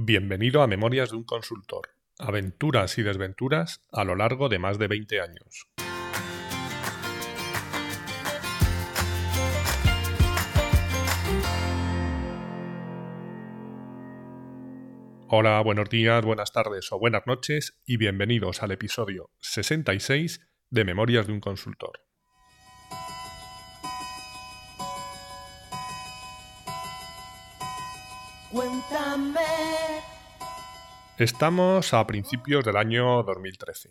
Bienvenido 0.00 0.62
a 0.62 0.68
Memorias 0.68 1.10
de 1.10 1.16
un 1.16 1.24
consultor. 1.24 1.88
Aventuras 2.20 2.98
y 2.98 3.02
desventuras 3.02 3.84
a 3.90 4.04
lo 4.04 4.14
largo 4.14 4.48
de 4.48 4.60
más 4.60 4.78
de 4.78 4.86
20 4.86 5.20
años. 5.20 5.66
Hola, 15.26 15.60
buenos 15.62 15.90
días, 15.90 16.24
buenas 16.24 16.52
tardes 16.52 16.92
o 16.92 17.00
buenas 17.00 17.26
noches 17.26 17.76
y 17.84 17.96
bienvenidos 17.96 18.62
al 18.62 18.70
episodio 18.70 19.30
66 19.40 20.48
de 20.70 20.84
Memorias 20.84 21.26
de 21.26 21.32
un 21.32 21.40
consultor. 21.40 21.98
Cuéntame. 28.52 29.77
Estamos 31.18 31.94
a 31.94 32.06
principios 32.06 32.64
del 32.64 32.76
año 32.76 33.24
2013. 33.24 33.90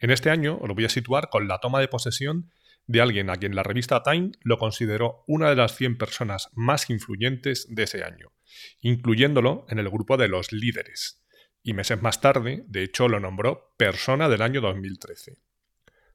En 0.00 0.10
este 0.10 0.30
año 0.30 0.58
os 0.60 0.66
lo 0.66 0.74
voy 0.74 0.84
a 0.84 0.88
situar 0.88 1.30
con 1.30 1.46
la 1.46 1.60
toma 1.60 1.78
de 1.78 1.86
posesión 1.86 2.50
de 2.88 3.00
alguien 3.00 3.30
a 3.30 3.36
quien 3.36 3.54
la 3.54 3.62
revista 3.62 4.02
Time 4.02 4.32
lo 4.42 4.58
consideró 4.58 5.22
una 5.28 5.48
de 5.48 5.54
las 5.54 5.76
100 5.76 5.96
personas 5.96 6.48
más 6.54 6.90
influyentes 6.90 7.72
de 7.72 7.84
ese 7.84 8.02
año, 8.02 8.32
incluyéndolo 8.80 9.64
en 9.68 9.78
el 9.78 9.88
grupo 9.90 10.16
de 10.16 10.26
los 10.26 10.50
líderes. 10.50 11.24
Y 11.62 11.72
meses 11.72 12.02
más 12.02 12.20
tarde, 12.20 12.64
de 12.66 12.82
hecho, 12.82 13.06
lo 13.06 13.20
nombró 13.20 13.72
persona 13.76 14.28
del 14.28 14.42
año 14.42 14.60
2013. 14.60 15.38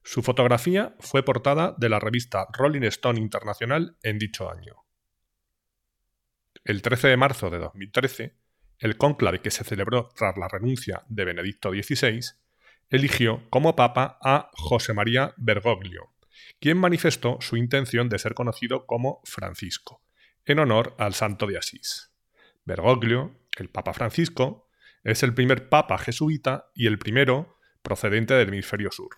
Su 0.03 0.21
fotografía 0.21 0.97
fue 0.99 1.23
portada 1.23 1.75
de 1.77 1.87
la 1.87 2.01
revista 2.01 2.47
Rolling 2.51 2.83
Stone 2.83 3.21
Internacional 3.21 3.95
en 4.03 4.19
dicho 4.19 4.51
año. 4.51 4.83
El 6.65 6.81
13 6.81 7.07
de 7.07 7.15
marzo 7.15 7.49
de 7.49 7.59
2013, 7.59 8.35
el 8.79 8.97
cónclave 8.97 9.41
que 9.41 9.51
se 9.51 9.63
celebró 9.63 10.09
tras 10.15 10.37
la 10.37 10.47
renuncia 10.47 11.03
de 11.07 11.25
Benedicto 11.25 11.71
XVI 11.71 12.21
eligió 12.89 13.43
como 13.49 13.75
papa 13.75 14.17
a 14.21 14.49
José 14.53 14.93
María 14.93 15.33
Bergoglio, 15.37 16.13
quien 16.59 16.77
manifestó 16.77 17.37
su 17.41 17.57
intención 17.57 18.09
de 18.09 18.19
ser 18.19 18.33
conocido 18.33 18.85
como 18.85 19.21
Francisco, 19.23 20.01
en 20.45 20.59
honor 20.59 20.95
al 20.97 21.13
santo 21.13 21.47
de 21.47 21.57
Asís. 21.57 22.11
Bergoglio, 22.65 23.39
el 23.57 23.69
Papa 23.69 23.93
Francisco, 23.93 24.69
es 25.03 25.23
el 25.23 25.33
primer 25.33 25.69
papa 25.69 25.97
jesuita 25.97 26.71
y 26.73 26.87
el 26.87 26.97
primero 26.97 27.57
procedente 27.81 28.33
del 28.33 28.49
hemisferio 28.49 28.91
sur. 28.91 29.09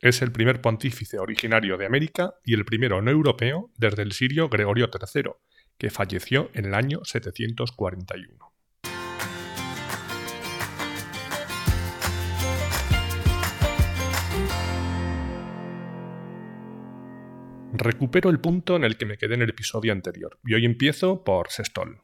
Es 0.00 0.22
el 0.22 0.32
primer 0.32 0.60
pontífice 0.60 1.18
originario 1.18 1.76
de 1.76 1.86
América 1.86 2.34
y 2.44 2.54
el 2.54 2.64
primero 2.64 3.00
no 3.00 3.10
europeo 3.10 3.70
desde 3.76 4.02
el 4.02 4.12
sirio 4.12 4.48
Gregorio 4.48 4.90
III, 4.92 5.30
que 5.78 5.90
falleció 5.90 6.50
en 6.54 6.66
el 6.66 6.74
año 6.74 7.04
741. 7.04 8.49
Recupero 17.82 18.28
el 18.28 18.40
punto 18.40 18.76
en 18.76 18.84
el 18.84 18.98
que 18.98 19.06
me 19.06 19.16
quedé 19.16 19.36
en 19.36 19.40
el 19.40 19.48
episodio 19.48 19.92
anterior, 19.92 20.38
y 20.44 20.52
hoy 20.52 20.66
empiezo 20.66 21.24
por 21.24 21.48
Sestol. 21.48 22.02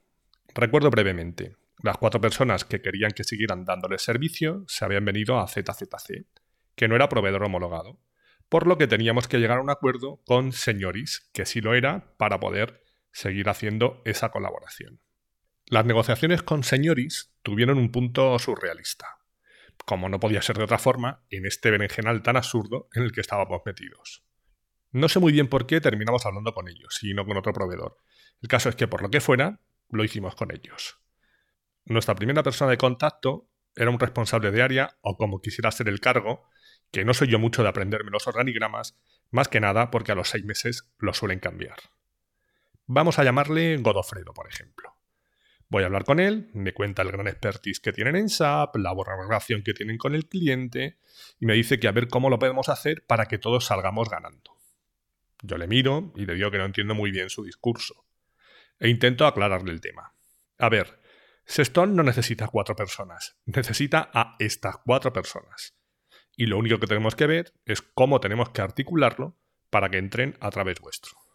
Recuerdo 0.54 0.88
brevemente, 0.88 1.56
las 1.82 1.98
cuatro 1.98 2.18
personas 2.18 2.64
que 2.64 2.80
querían 2.80 3.10
que 3.10 3.24
siguieran 3.24 3.66
dándole 3.66 3.98
servicio 3.98 4.64
se 4.68 4.86
habían 4.86 5.04
venido 5.04 5.38
a 5.38 5.46
ZZC, 5.46 6.24
que 6.76 6.88
no 6.88 6.96
era 6.96 7.10
proveedor 7.10 7.44
homologado, 7.44 8.00
por 8.48 8.66
lo 8.66 8.78
que 8.78 8.86
teníamos 8.86 9.28
que 9.28 9.36
llegar 9.36 9.58
a 9.58 9.60
un 9.60 9.68
acuerdo 9.68 10.22
con 10.24 10.52
Señoris, 10.52 11.28
que 11.34 11.44
sí 11.44 11.60
lo 11.60 11.74
era, 11.74 12.14
para 12.16 12.40
poder 12.40 12.82
seguir 13.12 13.50
haciendo 13.50 14.00
esa 14.06 14.30
colaboración. 14.30 15.02
Las 15.66 15.84
negociaciones 15.84 16.42
con 16.42 16.64
Señoris 16.64 17.34
tuvieron 17.42 17.76
un 17.76 17.92
punto 17.92 18.38
surrealista, 18.38 19.18
como 19.84 20.08
no 20.08 20.20
podía 20.20 20.40
ser 20.40 20.56
de 20.56 20.64
otra 20.64 20.78
forma 20.78 21.26
en 21.28 21.44
este 21.44 21.70
berenjenal 21.70 22.22
tan 22.22 22.38
absurdo 22.38 22.88
en 22.94 23.02
el 23.02 23.12
que 23.12 23.20
estábamos 23.20 23.60
metidos. 23.66 24.26
No 24.96 25.10
sé 25.10 25.20
muy 25.20 25.30
bien 25.30 25.46
por 25.46 25.66
qué 25.66 25.82
terminamos 25.82 26.24
hablando 26.24 26.54
con 26.54 26.68
ellos 26.68 26.98
y 27.02 27.12
no 27.12 27.26
con 27.26 27.36
otro 27.36 27.52
proveedor. 27.52 27.98
El 28.40 28.48
caso 28.48 28.70
es 28.70 28.76
que 28.76 28.88
por 28.88 29.02
lo 29.02 29.10
que 29.10 29.20
fuera, 29.20 29.60
lo 29.90 30.02
hicimos 30.02 30.34
con 30.36 30.50
ellos. 30.54 30.98
Nuestra 31.84 32.14
primera 32.14 32.42
persona 32.42 32.70
de 32.70 32.78
contacto 32.78 33.46
era 33.74 33.90
un 33.90 34.00
responsable 34.00 34.50
de 34.52 34.62
área 34.62 34.96
o 35.02 35.18
como 35.18 35.42
quisiera 35.42 35.70
ser 35.70 35.88
el 35.88 36.00
cargo, 36.00 36.48
que 36.90 37.04
no 37.04 37.12
soy 37.12 37.28
yo 37.28 37.38
mucho 37.38 37.62
de 37.62 37.68
aprenderme 37.68 38.10
los 38.10 38.26
organigramas, 38.26 38.98
más 39.30 39.48
que 39.48 39.60
nada 39.60 39.90
porque 39.90 40.12
a 40.12 40.14
los 40.14 40.30
seis 40.30 40.46
meses 40.46 40.90
lo 40.96 41.12
suelen 41.12 41.40
cambiar. 41.40 41.76
Vamos 42.86 43.18
a 43.18 43.24
llamarle 43.24 43.76
Godofredo, 43.76 44.32
por 44.32 44.48
ejemplo. 44.48 44.94
Voy 45.68 45.82
a 45.82 45.86
hablar 45.86 46.04
con 46.04 46.20
él, 46.20 46.48
me 46.54 46.72
cuenta 46.72 47.02
el 47.02 47.12
gran 47.12 47.28
expertise 47.28 47.80
que 47.80 47.92
tienen 47.92 48.16
en 48.16 48.30
SAP, 48.30 48.76
la 48.76 48.94
buena 48.94 49.14
relación 49.14 49.62
que 49.62 49.74
tienen 49.74 49.98
con 49.98 50.14
el 50.14 50.26
cliente, 50.26 50.96
y 51.38 51.44
me 51.44 51.52
dice 51.52 51.78
que 51.78 51.86
a 51.86 51.92
ver 51.92 52.08
cómo 52.08 52.30
lo 52.30 52.38
podemos 52.38 52.70
hacer 52.70 53.04
para 53.06 53.26
que 53.26 53.36
todos 53.36 53.66
salgamos 53.66 54.08
ganando. 54.08 54.55
Yo 55.46 55.58
le 55.58 55.66
miro 55.66 56.12
y 56.16 56.26
le 56.26 56.34
digo 56.34 56.50
que 56.50 56.58
no 56.58 56.64
entiendo 56.64 56.94
muy 56.94 57.10
bien 57.10 57.30
su 57.30 57.44
discurso. 57.44 58.04
E 58.78 58.88
intento 58.88 59.26
aclararle 59.26 59.72
el 59.72 59.80
tema. 59.80 60.14
A 60.58 60.68
ver, 60.68 61.00
Seston 61.44 61.94
no 61.94 62.02
necesita 62.02 62.48
cuatro 62.48 62.76
personas, 62.76 63.38
necesita 63.44 64.10
a 64.12 64.36
estas 64.38 64.78
cuatro 64.84 65.12
personas. 65.12 65.76
Y 66.36 66.46
lo 66.46 66.58
único 66.58 66.78
que 66.78 66.86
tenemos 66.86 67.14
que 67.14 67.26
ver 67.26 67.52
es 67.64 67.80
cómo 67.80 68.20
tenemos 68.20 68.50
que 68.50 68.60
articularlo 68.60 69.38
para 69.70 69.88
que 69.88 69.98
entren 69.98 70.36
a 70.40 70.50
través 70.50 70.80
vuestro 70.80 71.26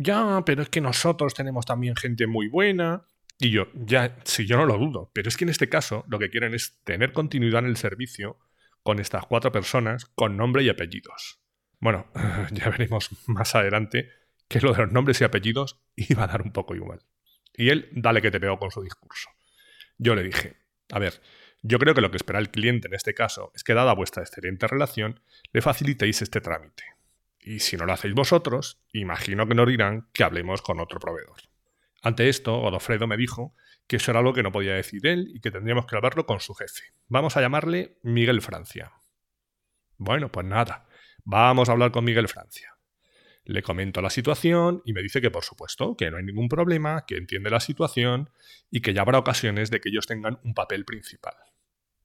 ya, 0.00 0.42
pero 0.46 0.62
es 0.62 0.70
que 0.70 0.80
nosotros 0.80 1.34
tenemos 1.34 1.66
también 1.66 1.94
gente 1.94 2.26
muy 2.26 2.48
buena. 2.48 3.06
Y 3.38 3.50
yo, 3.50 3.68
ya, 3.74 4.16
sí, 4.24 4.46
yo 4.46 4.56
no 4.56 4.64
lo 4.64 4.78
dudo, 4.78 5.10
pero 5.14 5.28
es 5.28 5.36
que 5.36 5.44
en 5.44 5.50
este 5.50 5.68
caso 5.68 6.04
lo 6.08 6.18
que 6.18 6.30
quieren 6.30 6.54
es 6.54 6.80
tener 6.84 7.12
continuidad 7.12 7.60
en 7.60 7.66
el 7.66 7.76
servicio 7.76 8.38
con 8.82 8.98
estas 8.98 9.26
cuatro 9.26 9.52
personas 9.52 10.06
con 10.14 10.36
nombre 10.36 10.62
y 10.62 10.70
apellidos. 10.70 11.39
Bueno, 11.80 12.06
ya 12.52 12.68
veremos 12.70 13.10
más 13.26 13.54
adelante 13.54 14.10
que 14.48 14.60
lo 14.60 14.72
de 14.72 14.82
los 14.82 14.92
nombres 14.92 15.20
y 15.20 15.24
apellidos 15.24 15.80
iba 15.96 16.24
a 16.24 16.26
dar 16.26 16.42
un 16.42 16.52
poco 16.52 16.74
igual. 16.74 17.00
Y 17.54 17.70
él, 17.70 17.88
dale 17.92 18.22
que 18.22 18.30
te 18.30 18.40
pegó 18.40 18.58
con 18.58 18.70
su 18.70 18.82
discurso. 18.82 19.30
Yo 19.98 20.14
le 20.14 20.22
dije, 20.22 20.56
a 20.90 20.98
ver, 20.98 21.20
yo 21.62 21.78
creo 21.78 21.94
que 21.94 22.00
lo 22.00 22.10
que 22.10 22.16
espera 22.16 22.38
el 22.38 22.50
cliente 22.50 22.88
en 22.88 22.94
este 22.94 23.14
caso 23.14 23.52
es 23.54 23.64
que, 23.64 23.74
dada 23.74 23.94
vuestra 23.94 24.22
excelente 24.22 24.66
relación, 24.66 25.20
le 25.52 25.60
facilitéis 25.60 26.22
este 26.22 26.40
trámite. 26.40 26.84
Y 27.40 27.60
si 27.60 27.76
no 27.76 27.86
lo 27.86 27.92
hacéis 27.92 28.14
vosotros, 28.14 28.82
imagino 28.92 29.46
que 29.46 29.54
nos 29.54 29.68
dirán 29.68 30.08
que 30.12 30.24
hablemos 30.24 30.62
con 30.62 30.80
otro 30.80 31.00
proveedor. 31.00 31.40
Ante 32.02 32.28
esto, 32.28 32.58
Godofredo 32.60 33.06
me 33.06 33.16
dijo 33.16 33.54
que 33.86 33.96
eso 33.96 34.10
era 34.10 34.20
algo 34.20 34.32
que 34.32 34.42
no 34.42 34.52
podía 34.52 34.74
decir 34.74 35.06
él 35.06 35.30
y 35.34 35.40
que 35.40 35.50
tendríamos 35.50 35.86
que 35.86 35.96
hablarlo 35.96 36.24
con 36.24 36.40
su 36.40 36.54
jefe. 36.54 36.94
Vamos 37.08 37.36
a 37.36 37.40
llamarle 37.40 37.98
Miguel 38.02 38.40
Francia. 38.40 38.92
Bueno, 39.98 40.32
pues 40.32 40.46
nada, 40.46 40.86
vamos 41.24 41.68
a 41.68 41.72
hablar 41.72 41.90
con 41.90 42.04
Miguel 42.04 42.28
Francia. 42.28 42.76
Le 43.44 43.62
comento 43.62 44.00
la 44.00 44.10
situación 44.10 44.82
y 44.84 44.92
me 44.92 45.02
dice 45.02 45.20
que 45.20 45.30
por 45.30 45.44
supuesto, 45.44 45.96
que 45.96 46.10
no 46.10 46.18
hay 46.18 46.24
ningún 46.24 46.48
problema, 46.48 47.04
que 47.06 47.16
entiende 47.16 47.50
la 47.50 47.60
situación 47.60 48.30
y 48.70 48.80
que 48.80 48.94
ya 48.94 49.02
habrá 49.02 49.18
ocasiones 49.18 49.70
de 49.70 49.80
que 49.80 49.88
ellos 49.88 50.06
tengan 50.06 50.38
un 50.44 50.54
papel 50.54 50.84
principal. 50.84 51.34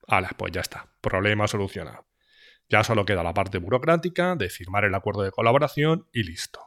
Hala, 0.07 0.29
pues 0.37 0.51
ya 0.51 0.61
está, 0.61 0.93
problema 1.01 1.47
solucionado. 1.47 2.07
Ya 2.69 2.83
solo 2.83 3.05
queda 3.05 3.23
la 3.23 3.33
parte 3.33 3.59
burocrática 3.59 4.35
de 4.35 4.49
firmar 4.49 4.85
el 4.85 4.95
acuerdo 4.95 5.21
de 5.21 5.31
colaboración 5.31 6.07
y 6.11 6.23
listo. 6.23 6.61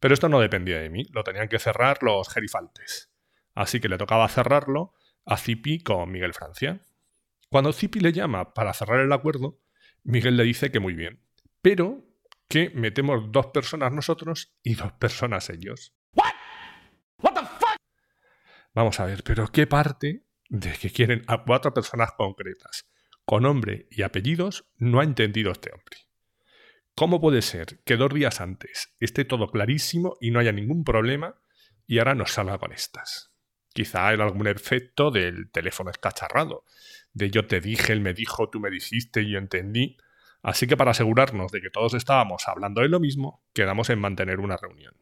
Pero 0.00 0.14
esto 0.14 0.28
no 0.28 0.40
dependía 0.40 0.78
de 0.78 0.90
mí, 0.90 1.04
lo 1.12 1.24
tenían 1.24 1.48
que 1.48 1.58
cerrar 1.58 2.02
los 2.02 2.28
gerifaltes. 2.28 3.10
Así 3.54 3.80
que 3.80 3.88
le 3.88 3.98
tocaba 3.98 4.28
cerrarlo 4.28 4.94
a 5.24 5.36
Zipi 5.36 5.80
con 5.82 6.10
Miguel 6.10 6.34
Francia. 6.34 6.80
Cuando 7.50 7.72
Zipi 7.72 8.00
le 8.00 8.12
llama 8.12 8.54
para 8.54 8.72
cerrar 8.72 9.00
el 9.00 9.12
acuerdo, 9.12 9.60
Miguel 10.02 10.36
le 10.36 10.44
dice 10.44 10.70
que 10.70 10.80
muy 10.80 10.94
bien, 10.94 11.23
pero 11.64 12.04
que 12.46 12.70
metemos 12.74 13.32
dos 13.32 13.46
personas 13.46 13.90
nosotros 13.90 14.54
y 14.62 14.74
dos 14.74 14.92
personas 14.92 15.48
ellos. 15.48 15.96
Vamos 18.74 19.00
a 19.00 19.06
ver, 19.06 19.24
pero 19.24 19.48
¿qué 19.48 19.66
parte 19.66 20.26
de 20.48 20.72
que 20.74 20.90
quieren 20.90 21.24
a 21.26 21.42
cuatro 21.42 21.72
personas 21.72 22.12
concretas? 22.12 22.84
con 23.24 23.44
nombre 23.44 23.86
y 23.90 24.02
apellidos 24.02 24.66
no 24.76 25.00
ha 25.00 25.04
entendido 25.04 25.52
este 25.52 25.70
hombre. 25.72 25.96
¿Cómo 26.94 27.20
puede 27.20 27.42
ser 27.42 27.82
que 27.84 27.96
dos 27.96 28.12
días 28.12 28.40
antes 28.40 28.94
esté 29.00 29.24
todo 29.24 29.48
clarísimo 29.48 30.16
y 30.20 30.30
no 30.30 30.38
haya 30.40 30.52
ningún 30.52 30.84
problema 30.84 31.40
y 31.86 31.98
ahora 31.98 32.14
nos 32.14 32.32
salga 32.32 32.58
con 32.58 32.72
estas? 32.72 33.32
Quizá 33.72 34.12
era 34.12 34.24
algún 34.24 34.46
efecto 34.46 35.10
del 35.10 35.50
teléfono 35.50 35.90
escacharrado, 35.90 36.64
de 37.12 37.30
yo 37.30 37.46
te 37.46 37.60
dije, 37.60 37.92
él 37.92 38.00
me 38.00 38.14
dijo, 38.14 38.48
tú 38.48 38.60
me 38.60 38.70
dijiste 38.70 39.22
y 39.22 39.32
yo 39.32 39.38
entendí. 39.38 39.96
Así 40.44 40.66
que 40.66 40.76
para 40.76 40.90
asegurarnos 40.90 41.50
de 41.52 41.62
que 41.62 41.70
todos 41.70 41.94
estábamos 41.94 42.46
hablando 42.48 42.82
de 42.82 42.90
lo 42.90 43.00
mismo, 43.00 43.42
quedamos 43.54 43.88
en 43.88 43.98
mantener 43.98 44.40
una 44.40 44.58
reunión. 44.58 44.94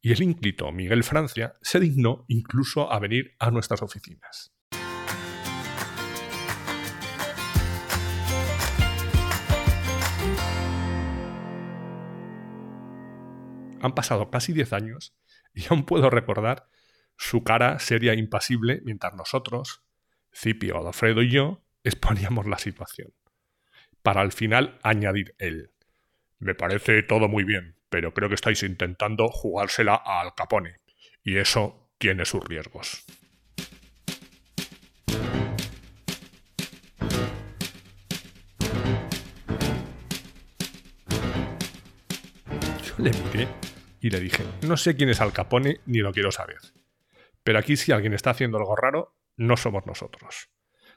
Y 0.00 0.12
el 0.12 0.22
ínclito 0.22 0.70
Miguel 0.70 1.02
Francia 1.02 1.56
se 1.60 1.80
dignó 1.80 2.24
incluso 2.28 2.92
a 2.92 3.00
venir 3.00 3.34
a 3.40 3.50
nuestras 3.50 3.82
oficinas. 3.82 4.54
Han 13.82 13.94
pasado 13.96 14.30
casi 14.30 14.52
10 14.52 14.72
años 14.72 15.16
y 15.52 15.64
aún 15.68 15.84
puedo 15.84 16.10
recordar 16.10 16.68
su 17.16 17.42
cara 17.42 17.80
seria 17.80 18.12
e 18.12 18.18
impasible 18.18 18.82
mientras 18.84 19.14
nosotros, 19.14 19.82
Cipio, 20.32 20.78
Godofredo 20.78 21.22
y 21.22 21.30
yo, 21.30 21.64
exponíamos 21.82 22.46
la 22.46 22.58
situación. 22.58 23.12
Para 24.02 24.22
al 24.22 24.32
final 24.32 24.78
añadir 24.82 25.34
él. 25.38 25.72
Me 26.38 26.54
parece 26.54 27.02
todo 27.02 27.28
muy 27.28 27.44
bien, 27.44 27.76
pero 27.90 28.14
creo 28.14 28.30
que 28.30 28.34
estáis 28.34 28.62
intentando 28.62 29.28
jugársela 29.28 29.94
a 29.94 30.22
Al 30.22 30.34
Capone, 30.34 30.76
y 31.22 31.36
eso 31.36 31.90
tiene 31.98 32.24
sus 32.24 32.42
riesgos. 32.42 33.04
Yo 42.86 42.94
le 42.98 43.10
miré 43.10 43.48
y 44.00 44.08
le 44.08 44.20
dije, 44.20 44.44
no 44.62 44.78
sé 44.78 44.96
quién 44.96 45.10
es 45.10 45.20
Al 45.20 45.34
Capone 45.34 45.80
ni 45.84 45.98
lo 45.98 46.12
quiero 46.12 46.32
saber. 46.32 46.60
Pero 47.42 47.58
aquí 47.58 47.76
si 47.76 47.92
alguien 47.92 48.14
está 48.14 48.30
haciendo 48.30 48.56
algo 48.56 48.76
raro, 48.76 49.14
no 49.36 49.58
somos 49.58 49.84
nosotros. 49.84 50.48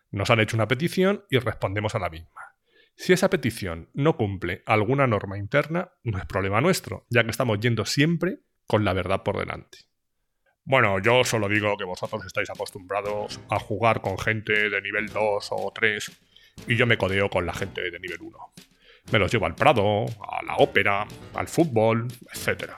Nos 0.10 0.30
han 0.30 0.40
hecho 0.40 0.56
una 0.56 0.70
petición 0.70 1.26
y 1.30 1.40
respondemos 1.40 1.96
a 1.96 2.00
la 2.00 2.10
misma. 2.10 2.53
Si 2.96 3.12
esa 3.12 3.30
petición 3.30 3.90
no 3.94 4.16
cumple 4.16 4.64
alguna 4.66 5.08
norma 5.08 5.38
interna, 5.38 5.92
no 6.04 6.18
es 6.18 6.26
problema 6.26 6.62
nuestro, 6.62 7.06
ya 7.10 7.24
que 7.24 7.32
estamos 7.32 7.60
yendo 7.60 7.86
siempre 7.86 8.40
con 8.68 8.86
la 8.86 8.94
verdad 8.94 9.24
por 9.24 9.38
delante. 9.38 9.80
Bueno, 10.66 11.00
yo 11.00 11.24
solo 11.26 11.50
digo 11.50 11.76
que 11.76 11.84
vosotros 11.84 12.26
estáis 12.26 12.50
acostumbrados 12.50 13.40
a 13.50 13.60
jugar 13.60 14.02
con 14.02 14.18
gente 14.18 14.70
de 14.70 14.82
nivel 14.82 15.08
2 15.08 15.48
o 15.52 15.72
3 15.76 16.12
y 16.68 16.78
yo 16.78 16.86
me 16.86 16.98
codeo 16.98 17.30
con 17.30 17.46
la 17.46 17.54
gente 17.54 17.82
de 17.82 18.00
nivel 18.00 18.22
1. 18.22 18.38
Me 19.12 19.20
los 19.20 19.32
llevo 19.32 19.46
al 19.46 19.56
Prado, 19.56 20.06
a 20.22 20.42
la 20.46 20.56
ópera, 20.58 21.06
al 21.34 21.48
fútbol, 21.50 22.08
etc. 22.34 22.72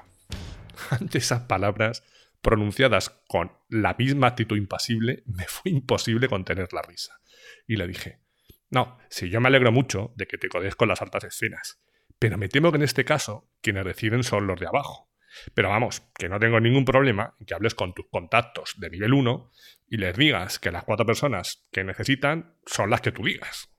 Ante 0.90 1.20
esas 1.20 1.42
palabras, 1.42 2.04
pronunciadas 2.42 3.10
con 3.28 3.52
la 3.70 3.96
misma 3.98 4.28
actitud 4.28 4.58
impasible, 4.58 5.24
me 5.28 5.46
fue 5.46 5.72
imposible 5.72 6.28
contener 6.28 6.74
la 6.74 6.82
risa. 6.82 7.20
Y 7.68 7.76
le 7.76 7.88
dije, 7.88 8.25
no, 8.76 8.98
sí, 9.10 9.30
yo 9.30 9.40
me 9.40 9.48
alegro 9.48 9.72
mucho 9.72 10.12
de 10.18 10.28
que 10.28 10.38
te 10.38 10.50
codes 10.50 10.76
con 10.76 10.90
las 10.90 11.02
altas 11.02 11.24
escenas, 11.24 11.82
pero 12.20 12.38
me 12.38 12.50
temo 12.50 12.74
que 12.74 12.76
en 12.76 12.84
este 12.84 13.06
caso 13.06 13.50
quienes 13.62 13.86
deciden 13.86 14.22
son 14.22 14.48
los 14.48 14.60
de 14.60 14.68
abajo. 14.68 15.10
Pero 15.54 15.70
vamos, 15.70 16.02
que 16.18 16.28
no 16.28 16.40
tengo 16.40 16.60
ningún 16.60 16.84
problema 16.84 17.36
en 17.40 17.46
que 17.46 17.54
hables 17.54 17.74
con 17.74 17.94
tus 17.94 18.06
contactos 18.12 18.74
de 18.78 18.90
nivel 18.90 19.14
1 19.14 19.52
y 19.88 19.96
les 19.96 20.18
digas 20.18 20.60
que 20.60 20.72
las 20.72 20.84
cuatro 20.84 21.06
personas 21.06 21.66
que 21.72 21.86
necesitan 21.86 22.58
son 22.66 22.90
las 22.90 23.00
que 23.00 23.14
tú 23.14 23.24
digas. 23.24 23.70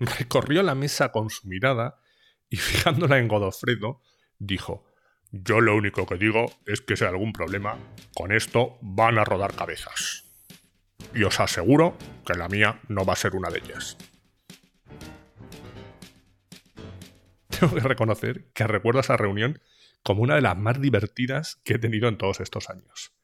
Recorrió 0.00 0.64
la 0.64 0.74
mesa 0.74 1.12
con 1.12 1.30
su 1.30 1.46
mirada 1.46 2.00
y 2.48 2.56
fijándola 2.56 3.18
en 3.18 3.28
Godofredo, 3.28 4.02
dijo, 4.38 4.86
yo 5.30 5.60
lo 5.60 5.76
único 5.76 6.04
que 6.04 6.16
digo 6.16 6.46
es 6.66 6.80
que 6.80 6.96
si 6.96 7.04
hay 7.04 7.10
algún 7.10 7.32
problema, 7.32 7.78
con 8.12 8.32
esto 8.32 8.76
van 8.82 9.18
a 9.18 9.24
rodar 9.24 9.54
cabezas. 9.54 10.27
Y 11.14 11.24
os 11.24 11.40
aseguro 11.40 11.96
que 12.26 12.34
la 12.34 12.48
mía 12.48 12.80
no 12.88 13.04
va 13.04 13.14
a 13.14 13.16
ser 13.16 13.34
una 13.34 13.50
de 13.50 13.58
ellas. 13.58 13.96
Tengo 17.60 17.74
que 17.74 17.80
reconocer 17.80 18.50
que 18.52 18.66
recuerdo 18.66 19.00
esa 19.00 19.16
reunión 19.16 19.60
como 20.02 20.22
una 20.22 20.36
de 20.36 20.42
las 20.42 20.56
más 20.56 20.80
divertidas 20.80 21.60
que 21.64 21.74
he 21.74 21.78
tenido 21.78 22.08
en 22.08 22.18
todos 22.18 22.40
estos 22.40 22.70
años. 22.70 23.14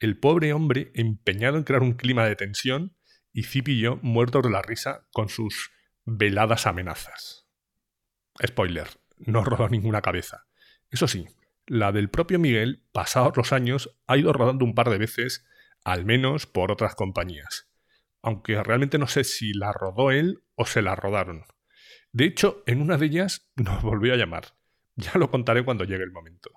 El 0.00 0.18
pobre 0.18 0.52
hombre 0.52 0.90
empeñado 0.94 1.56
en 1.56 1.64
crear 1.64 1.82
un 1.82 1.94
clima 1.94 2.26
de 2.26 2.36
tensión 2.36 2.96
y 3.32 3.44
Zip 3.44 3.68
y 3.68 3.80
yo 3.80 3.98
muertos 4.02 4.42
de 4.42 4.50
la 4.50 4.62
risa 4.62 5.06
con 5.12 5.28
sus 5.28 5.70
veladas 6.04 6.66
amenazas. 6.66 7.46
Spoiler, 8.44 8.88
no 9.18 9.44
rodó 9.44 9.68
ninguna 9.68 10.02
cabeza. 10.02 10.46
Eso 10.90 11.08
sí, 11.08 11.26
la 11.66 11.92
del 11.92 12.10
propio 12.10 12.38
Miguel, 12.38 12.84
pasados 12.92 13.36
los 13.36 13.52
años, 13.52 13.96
ha 14.06 14.16
ido 14.16 14.32
rodando 14.32 14.64
un 14.64 14.74
par 14.74 14.90
de 14.90 14.98
veces, 14.98 15.46
al 15.84 16.06
menos 16.06 16.46
por 16.46 16.72
otras 16.72 16.94
compañías. 16.94 17.68
Aunque 18.22 18.62
realmente 18.62 18.98
no 18.98 19.06
sé 19.06 19.22
si 19.22 19.52
la 19.52 19.70
rodó 19.72 20.10
él 20.10 20.42
o 20.54 20.64
se 20.64 20.80
la 20.80 20.96
rodaron. 20.96 21.44
De 22.10 22.24
hecho, 22.24 22.62
en 22.66 22.80
una 22.80 22.96
de 22.96 23.06
ellas 23.06 23.52
nos 23.56 23.82
volvió 23.82 24.14
a 24.14 24.16
llamar. 24.16 24.56
Ya 24.96 25.12
lo 25.14 25.30
contaré 25.30 25.64
cuando 25.64 25.84
llegue 25.84 26.04
el 26.04 26.12
momento. 26.12 26.50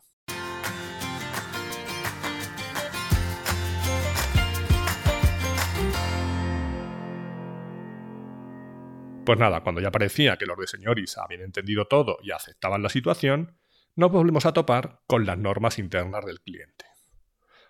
Pues 9.26 9.38
nada, 9.38 9.62
cuando 9.62 9.82
ya 9.82 9.92
parecía 9.92 10.38
que 10.38 10.46
los 10.46 10.58
de 10.58 10.68
señoris 10.68 11.18
habían 11.18 11.42
entendido 11.42 11.86
todo 11.86 12.18
y 12.24 12.32
aceptaban 12.32 12.82
la 12.82 12.88
situación, 12.88 13.60
nos 13.94 14.10
volvemos 14.10 14.46
a 14.46 14.54
topar 14.54 15.02
con 15.06 15.26
las 15.26 15.38
normas 15.38 15.80
internas 15.80 16.24
del 16.26 16.40
cliente. 16.40 16.86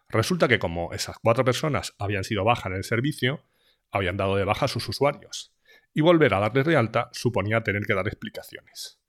Resulta 0.10 0.48
que 0.48 0.60
como 0.60 0.94
esas 0.94 1.18
cuatro 1.22 1.44
personas 1.44 1.94
habían 2.00 2.24
sido 2.24 2.44
bajas 2.44 2.68
en 2.68 2.78
el 2.78 2.84
servicio, 2.84 3.44
habían 3.92 4.18
dado 4.18 4.36
de 4.36 4.46
baja 4.46 4.66
a 4.66 4.70
sus 4.70 4.88
usuarios, 4.88 5.54
y 5.94 6.02
volver 6.02 6.34
a 6.34 6.40
darles 6.40 6.66
de 6.66 6.76
alta 6.76 7.10
suponía 7.12 7.64
tener 7.64 7.84
que 7.84 7.94
dar 7.94 8.08
explicaciones. 8.08 9.00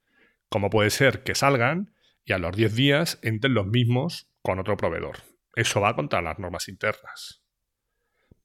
¿Cómo 0.49 0.71
puede 0.71 0.91
ser 0.91 1.23
que 1.23 1.35
salgan 1.35 1.95
y 2.25 2.33
a 2.33 2.39
los 2.39 2.57
10 2.57 2.75
días 2.75 3.19
entren 3.23 3.55
los 3.55 3.67
mismos 3.67 4.29
con 4.43 4.59
otro 4.59 4.77
proveedor? 4.77 5.19
Eso 5.55 5.81
va 5.81 5.95
contra 5.95 6.23
las 6.23 6.39
normas 6.39 6.69
internas. 6.69 7.43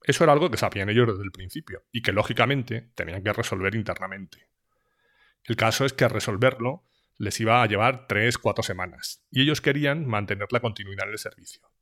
Eso 0.04 0.24
era 0.24 0.34
algo 0.34 0.52
que 0.52 0.58
sabían 0.58 0.90
ellos 0.90 1.08
desde 1.08 1.24
el 1.24 1.32
principio 1.32 1.86
y 1.92 2.02
que 2.02 2.12
lógicamente 2.12 2.92
tenían 2.96 3.24
que 3.24 3.32
resolver 3.32 3.74
internamente. 3.76 4.50
El 5.46 5.56
caso 5.56 5.86
es 5.86 5.94
que 5.94 6.08
resolverlo 6.08 6.84
les 7.18 7.40
iba 7.40 7.62
a 7.62 7.68
llevar 7.68 8.08
3-4 8.08 8.64
semanas 8.64 9.24
y 9.32 9.42
ellos 9.42 9.62
querían 9.62 10.06
mantener 10.06 10.48
la 10.52 10.60
continuidad 10.60 11.08
en 11.08 11.14
el 11.14 11.20
servicio. 11.20 11.73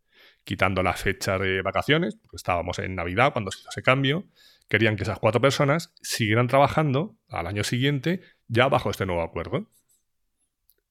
Quitando 0.44 0.82
la 0.84 0.94
fecha 0.94 1.38
de 1.38 1.62
vacaciones, 1.62 2.16
porque 2.16 2.38
estábamos 2.38 2.80
en 2.80 2.96
Navidad 2.96 3.32
cuando 3.34 3.52
se 3.52 3.60
hizo 3.60 3.70
ese 3.70 3.84
cambio, 3.84 4.26
querían 4.68 4.96
que 4.96 5.04
esas 5.04 5.20
cuatro 5.20 5.42
personas 5.42 5.94
siguieran 6.02 6.48
trabajando 6.48 7.18
al 7.30 7.48
año 7.48 7.64
siguiente 7.64 8.22
ya 8.48 8.68
bajo 8.68 8.90
este 8.90 9.06
nuevo 9.06 9.22
acuerdo. 9.22 9.70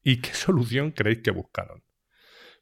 ¿Y 0.03 0.21
qué 0.21 0.35
solución 0.35 0.93
creéis 0.93 1.21
que 1.23 1.31
buscaron? 1.31 1.83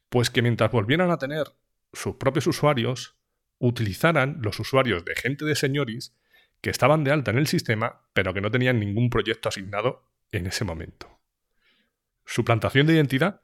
Pues 0.09 0.29
que 0.29 0.41
mientras 0.41 0.71
volvieran 0.71 1.11
a 1.11 1.17
tener 1.17 1.47
sus 1.93 2.15
propios 2.15 2.47
usuarios, 2.47 3.17
utilizaran 3.59 4.39
los 4.41 4.59
usuarios 4.59 5.05
de 5.05 5.15
gente 5.15 5.45
de 5.45 5.55
señoris 5.55 6.15
que 6.61 6.69
estaban 6.69 7.03
de 7.03 7.11
alta 7.11 7.31
en 7.31 7.37
el 7.37 7.47
sistema, 7.47 8.01
pero 8.13 8.33
que 8.33 8.41
no 8.41 8.51
tenían 8.51 8.79
ningún 8.79 9.09
proyecto 9.09 9.49
asignado 9.49 10.09
en 10.31 10.47
ese 10.47 10.65
momento. 10.65 11.19
¿Suplantación 12.25 12.87
de 12.87 12.93
identidad? 12.93 13.41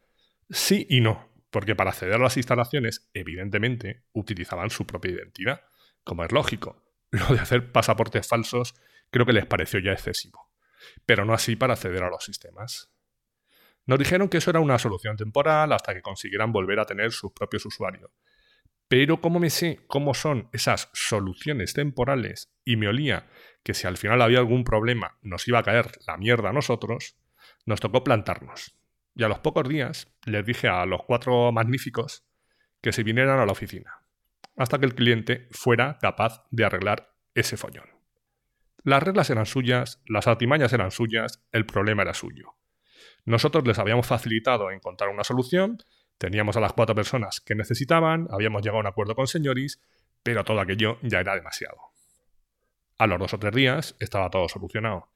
Sí 0.49 0.85
y 0.89 1.01
no, 1.01 1.29
porque 1.55 1.73
para 1.73 1.91
acceder 1.91 2.15
a 2.15 2.17
las 2.17 2.35
instalaciones, 2.35 3.09
evidentemente, 3.13 4.03
utilizaban 4.11 4.69
su 4.69 4.85
propia 4.85 5.13
identidad, 5.13 5.61
como 6.03 6.25
es 6.25 6.33
lógico. 6.33 6.83
Lo 7.11 7.27
de 7.33 7.39
hacer 7.39 7.71
pasaportes 7.71 8.27
falsos 8.27 8.75
creo 9.09 9.25
que 9.25 9.31
les 9.31 9.45
pareció 9.45 9.79
ya 9.79 9.93
excesivo, 9.93 10.51
pero 11.05 11.23
no 11.23 11.33
así 11.33 11.55
para 11.55 11.75
acceder 11.75 12.03
a 12.03 12.09
los 12.09 12.25
sistemas. 12.25 12.91
Nos 13.85 13.97
dijeron 13.97 14.27
que 14.27 14.39
eso 14.39 14.49
era 14.49 14.59
una 14.59 14.77
solución 14.77 15.15
temporal 15.15 15.71
hasta 15.71 15.93
que 15.93 16.01
consiguieran 16.01 16.51
volver 16.51 16.77
a 16.77 16.85
tener 16.85 17.13
sus 17.13 17.31
propios 17.31 17.65
usuarios. 17.65 18.11
Pero 18.89 19.21
como 19.21 19.39
me 19.39 19.49
sé 19.49 19.79
cómo 19.87 20.13
son 20.13 20.49
esas 20.51 20.89
soluciones 20.91 21.73
temporales 21.73 22.53
y 22.65 22.75
me 22.75 22.89
olía 22.89 23.29
que 23.63 23.73
si 23.73 23.87
al 23.87 23.95
final 23.95 24.21
había 24.21 24.39
algún 24.39 24.65
problema 24.65 25.19
nos 25.21 25.47
iba 25.47 25.59
a 25.59 25.63
caer 25.63 25.89
la 26.05 26.17
mierda 26.17 26.49
a 26.49 26.53
nosotros, 26.53 27.15
nos 27.65 27.79
tocó 27.79 28.03
plantarnos. 28.03 28.75
Y 29.15 29.23
a 29.23 29.29
los 29.29 29.39
pocos 29.39 29.67
días 29.67 30.13
les 30.25 30.45
dije 30.45 30.67
a 30.67 30.85
los 30.85 31.03
cuatro 31.03 31.51
magníficos 31.51 32.25
que 32.81 32.91
se 32.91 33.03
vinieran 33.03 33.39
a 33.39 33.45
la 33.45 33.53
oficina, 33.53 34.01
hasta 34.57 34.77
que 34.77 34.85
el 34.85 34.93
cliente 34.93 35.47
fuera 35.51 35.97
capaz 35.99 36.45
de 36.51 36.65
arreglar 36.65 37.13
ese 37.33 37.57
follón. 37.57 37.89
Las 38.83 39.01
reglas 39.01 39.29
eran 39.29 39.45
suyas, 39.45 40.01
las 40.05 40.27
artimañas 40.27 40.73
eran 40.73 40.91
suyas, 40.91 41.43
el 41.51 41.65
problema 41.65 42.03
era 42.03 42.13
suyo. 42.13 42.55
Nosotros 43.23 43.65
les 43.65 43.79
habíamos 43.79 44.05
facilitado 44.05 44.69
encontrar 44.69 45.09
una 45.09 45.23
solución, 45.23 45.79
teníamos 46.19 46.57
a 46.57 46.59
las 46.59 46.73
cuatro 46.73 46.93
personas 46.93 47.41
que 47.41 47.55
necesitaban, 47.55 48.27
habíamos 48.29 48.61
llegado 48.61 48.77
a 48.77 48.81
un 48.81 48.87
acuerdo 48.87 49.15
con 49.15 49.27
señoris, 49.27 49.81
pero 50.21 50.43
todo 50.43 50.59
aquello 50.59 50.99
ya 51.01 51.21
era 51.21 51.35
demasiado. 51.35 51.77
A 52.97 53.07
los 53.07 53.17
dos 53.17 53.33
o 53.33 53.39
tres 53.39 53.53
días 53.53 53.95
estaba 53.99 54.29
todo 54.29 54.47
solucionado. 54.47 55.09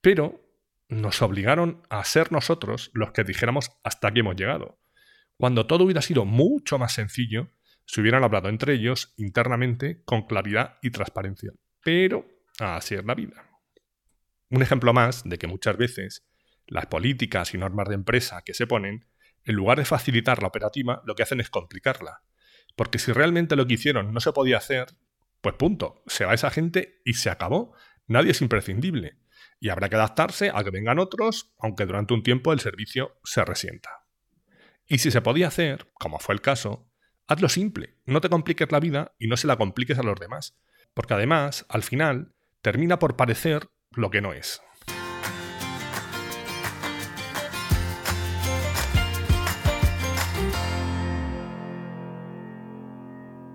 Pero 0.00 0.40
nos 0.90 1.22
obligaron 1.22 1.82
a 1.88 2.04
ser 2.04 2.32
nosotros 2.32 2.90
los 2.92 3.12
que 3.12 3.24
dijéramos 3.24 3.70
hasta 3.84 4.08
aquí 4.08 4.20
hemos 4.20 4.36
llegado. 4.36 4.80
Cuando 5.36 5.66
todo 5.66 5.84
hubiera 5.84 6.02
sido 6.02 6.24
mucho 6.24 6.78
más 6.78 6.92
sencillo, 6.92 7.48
se 7.86 8.00
hubieran 8.00 8.24
hablado 8.24 8.48
entre 8.48 8.74
ellos 8.74 9.14
internamente 9.16 10.02
con 10.04 10.26
claridad 10.26 10.78
y 10.82 10.90
transparencia. 10.90 11.52
Pero 11.82 12.26
así 12.58 12.96
es 12.96 13.04
la 13.04 13.14
vida. 13.14 13.48
Un 14.50 14.62
ejemplo 14.62 14.92
más 14.92 15.22
de 15.24 15.38
que 15.38 15.46
muchas 15.46 15.76
veces 15.76 16.26
las 16.66 16.86
políticas 16.86 17.54
y 17.54 17.58
normas 17.58 17.88
de 17.88 17.94
empresa 17.94 18.42
que 18.44 18.52
se 18.52 18.66
ponen, 18.66 19.06
en 19.44 19.54
lugar 19.54 19.78
de 19.78 19.84
facilitar 19.84 20.42
la 20.42 20.48
operativa, 20.48 21.02
lo 21.06 21.14
que 21.14 21.22
hacen 21.22 21.40
es 21.40 21.50
complicarla. 21.50 22.22
Porque 22.76 22.98
si 22.98 23.12
realmente 23.12 23.56
lo 23.56 23.66
que 23.66 23.74
hicieron 23.74 24.12
no 24.12 24.20
se 24.20 24.32
podía 24.32 24.58
hacer, 24.58 24.88
pues 25.40 25.54
punto, 25.54 26.02
se 26.06 26.24
va 26.24 26.34
esa 26.34 26.50
gente 26.50 27.00
y 27.04 27.14
se 27.14 27.30
acabó. 27.30 27.74
Nadie 28.06 28.32
es 28.32 28.42
imprescindible 28.42 29.20
y 29.60 29.68
habrá 29.68 29.88
que 29.88 29.96
adaptarse 29.96 30.50
a 30.52 30.64
que 30.64 30.70
vengan 30.70 30.98
otros, 30.98 31.52
aunque 31.58 31.86
durante 31.86 32.14
un 32.14 32.22
tiempo 32.22 32.52
el 32.52 32.60
servicio 32.60 33.18
se 33.22 33.44
resienta. 33.44 34.06
Y 34.88 34.98
si 34.98 35.10
se 35.10 35.20
podía 35.20 35.48
hacer, 35.48 35.86
como 35.94 36.18
fue 36.18 36.34
el 36.34 36.40
caso, 36.40 36.90
Hazlo 37.30 37.48
simple, 37.48 37.94
no 38.06 38.20
te 38.20 38.28
compliques 38.28 38.72
la 38.72 38.80
vida 38.80 39.14
y 39.16 39.28
no 39.28 39.36
se 39.36 39.46
la 39.46 39.56
compliques 39.56 39.96
a 40.00 40.02
los 40.02 40.18
demás, 40.18 40.58
porque 40.94 41.14
además, 41.14 41.64
al 41.68 41.84
final, 41.84 42.34
termina 42.60 42.98
por 42.98 43.14
parecer 43.14 43.68
lo 43.92 44.10
que 44.10 44.20
no 44.20 44.32
es. 44.32 44.60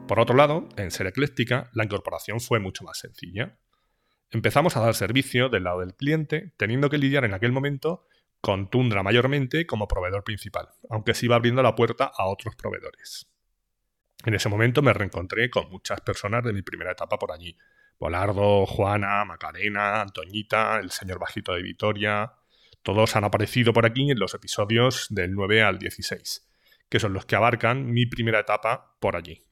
Por 0.08 0.22
otro 0.22 0.38
lado, 0.38 0.70
en 0.78 0.90
Ser 0.90 1.08
Ecléctica, 1.08 1.70
la 1.74 1.84
incorporación 1.84 2.40
fue 2.40 2.60
mucho 2.60 2.86
más 2.86 3.00
sencilla. 3.00 3.58
Empezamos 4.36 4.75
a 4.75 4.82
dar 4.82 4.94
servicio 4.96 5.48
del 5.48 5.63
lado 5.63 5.80
del 5.80 5.96
cliente, 5.96 6.51
teniendo 6.58 6.89
que 6.89 6.98
lidiar 6.98 7.24
en 7.24 7.34
aquel 7.34 7.54
momento 7.54 8.06
con 8.42 8.70
Tundra 8.70 9.01
mayormente 9.01 9.65
como 9.65 9.88
proveedor 9.88 10.25
principal, 10.25 10.68
aunque 10.89 11.13
se 11.13 11.27
iba 11.27 11.38
abriendo 11.38 11.63
la 11.63 11.74
puerta 11.74 12.12
a 12.13 12.25
otros 12.25 12.54
proveedores. 12.58 13.32
En 14.25 14.34
ese 14.34 14.50
momento 14.50 14.82
me 14.82 14.92
reencontré 14.92 15.50
con 15.50 15.70
muchas 15.70 16.01
personas 16.01 16.44
de 16.44 16.51
mi 16.51 16.63
primera 16.63 16.92
etapa 16.92 17.18
por 17.18 17.32
allí. 17.32 17.56
Polardo, 17.98 18.65
Juana, 18.65 19.24
Macarena, 19.24 20.01
Antoñita, 20.01 20.80
el 20.80 20.92
señor 20.92 21.18
Bajito 21.18 21.54
de 21.54 21.62
Vitoria. 21.62 22.34
Todos 22.84 23.15
han 23.15 23.24
aparecido 23.24 23.72
por 23.72 23.86
aquí 23.86 24.12
en 24.12 24.20
los 24.20 24.34
episodios 24.34 25.08
del 25.12 25.32
9 25.32 25.63
al 25.63 25.80
16, 25.80 26.46
que 26.89 27.00
son 27.00 27.13
los 27.13 27.25
que 27.25 27.38
abarcan 27.38 27.89
mi 27.89 28.06
primera 28.06 28.42
etapa 28.42 28.98
por 29.00 29.15
allí. 29.15 29.46